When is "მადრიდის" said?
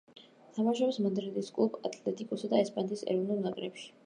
1.07-1.51